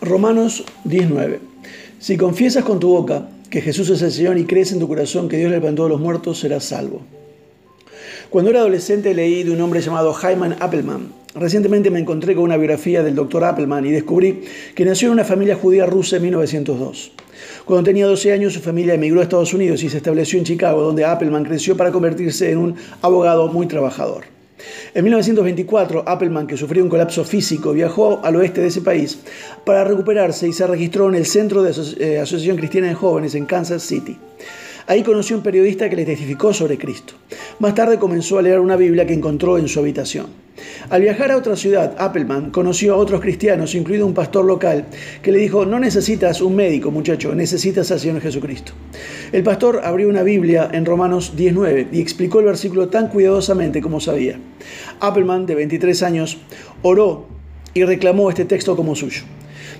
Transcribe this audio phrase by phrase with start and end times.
[0.00, 1.40] Romanos 19.
[1.98, 5.28] Si confiesas con tu boca que Jesús es el Señor y crees en tu corazón
[5.28, 7.00] que Dios le levantó a los muertos, serás salvo.
[8.30, 11.08] Cuando era adolescente leí de un hombre llamado Hyman Appelman.
[11.34, 14.42] Recientemente me encontré con una biografía del doctor Appelman y descubrí
[14.74, 17.12] que nació en una familia judía rusa en 1902.
[17.64, 20.82] Cuando tenía 12 años su familia emigró a Estados Unidos y se estableció en Chicago,
[20.82, 24.35] donde Appelman creció para convertirse en un abogado muy trabajador.
[24.94, 29.18] En 1924, Appleman, que sufrió un colapso físico, viajó al oeste de ese país
[29.64, 33.46] para recuperarse y se registró en el Centro de eh, Asociación Cristiana de Jóvenes en
[33.46, 34.18] Kansas City.
[34.88, 37.14] Ahí conoció un periodista que le testificó sobre Cristo.
[37.58, 40.26] Más tarde comenzó a leer una Biblia que encontró en su habitación.
[40.90, 44.86] Al viajar a otra ciudad, Appleman conoció a otros cristianos, incluido un pastor local,
[45.22, 48.72] que le dijo, no necesitas un médico, muchacho, necesitas al Señor Jesucristo.
[49.32, 53.98] El pastor abrió una Biblia en Romanos 19 y explicó el versículo tan cuidadosamente como
[53.98, 54.38] sabía.
[55.00, 56.38] Appleman, de 23 años,
[56.82, 57.26] oró
[57.74, 59.22] y reclamó este texto como suyo.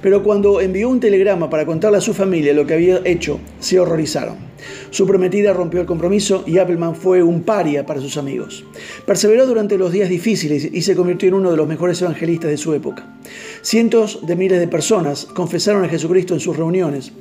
[0.02, 3.78] Pero cuando envió un telegrama para contarle a su familia lo que había hecho, se
[3.78, 4.55] horrorizaron.
[4.90, 8.64] Su prometida rompió el compromiso y Appleman fue un paria para sus amigos.
[9.04, 12.56] Perseveró durante los días difíciles y se convirtió en uno de los mejores evangelistas de
[12.56, 13.16] su época.
[13.62, 17.12] Cientos de miles de personas confesaron a Jesucristo en sus reuniones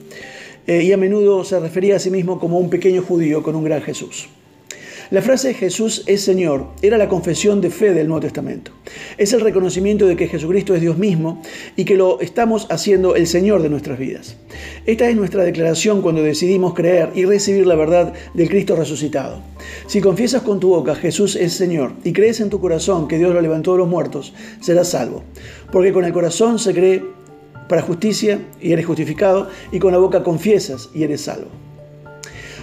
[0.68, 3.64] eh, y a menudo se refería a sí mismo como un pequeño judío con un
[3.64, 4.30] gran Jesús.
[5.12, 8.72] La frase Jesús es Señor era la confesión de fe del Nuevo Testamento.
[9.20, 11.44] Es el reconocimiento de que Jesucristo es Dios mismo
[11.76, 14.36] y que lo estamos haciendo el Señor de nuestras vidas.
[14.88, 19.44] Esta es nuestra declaración cuando decidimos creer y recibir la verdad del Cristo resucitado.
[19.86, 23.32] Si confiesas con tu boca Jesús es Señor y crees en tu corazón que Dios
[23.32, 25.24] lo levantó de los muertos, serás salvo.
[25.72, 27.04] Porque con el corazón se cree
[27.70, 31.50] para justicia y eres justificado y con la boca confiesas y eres salvo.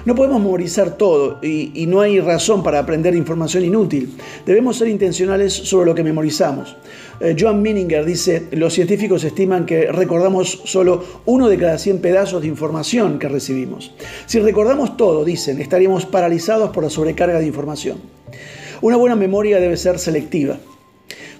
[0.04, 4.16] No podemos memorizar todo y, no hay razón para aprender información inútil.
[4.44, 6.76] Debemos ser intencionales sobre lo que memorizamos.
[7.20, 12.42] Eh, Joan Mininger dice, los científicos estiman que recordamos solo uno de cada 100 pedazos
[12.42, 13.94] de información que recibimos.
[14.26, 17.98] Si recordamos todo, dicen, estaríamos paralizados por la sobrecarga de información.
[18.80, 20.58] Una buena memoria debe ser selectiva.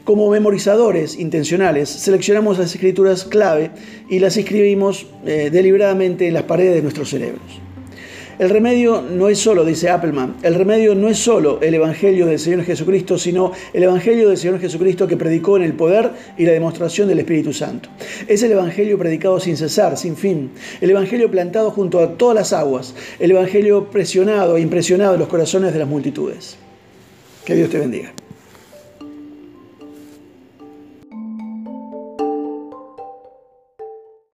[0.05, 3.71] Como memorizadores intencionales, seleccionamos las escrituras clave
[4.09, 7.62] y las escribimos eh, deliberadamente en las paredes de nuestros cerebros.
[8.43, 12.41] El remedio no es solo, dice Appleman, el remedio no es solo el Evangelio del
[12.41, 16.51] Señor Jesucristo, sino el Evangelio del Señor Jesucristo que predicó en el poder y la
[16.51, 17.89] demostración del Espíritu Santo.
[18.27, 20.51] Es el Evangelio predicado sin cesar, sin fin,
[20.81, 25.29] el Evangelio plantado junto a todas las aguas, el Evangelio presionado e impresionado en los
[25.29, 26.57] corazones de las multitudes.
[27.45, 28.13] Que Dios te bendiga.